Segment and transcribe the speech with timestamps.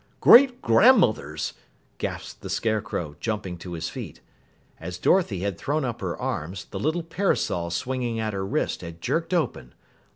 [0.19, 1.53] "Great grandmothers!"
[1.99, 4.19] gasped the Scarecrow, jumping to his feet.
[4.79, 8.99] As Dorothy had thrown up her arms, the little parasol swinging at her wrist had
[8.99, 9.75] jerked open.